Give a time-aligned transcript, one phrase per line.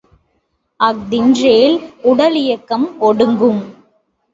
[0.79, 1.77] அஃதின்றேல்
[2.03, 3.63] உடலியக்கம் ஒடுங்கும்.